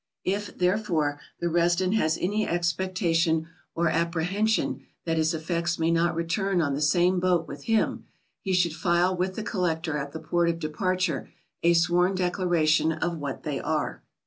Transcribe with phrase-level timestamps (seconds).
[0.25, 6.15] If, therefore, the resident has any expectation or apprehen sion that his effects may not
[6.15, 8.05] return on the same boat with him,
[8.41, 11.29] he should file with the collector at the port of departure
[11.61, 14.01] a sworn declaration of what they are.